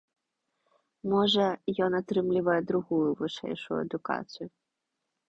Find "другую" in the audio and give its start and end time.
2.71-3.03